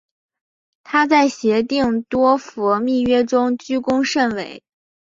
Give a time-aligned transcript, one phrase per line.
[0.83, 4.63] 她在协定多佛密约中居功甚伟。